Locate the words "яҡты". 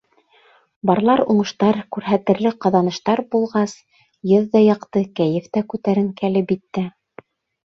4.67-5.05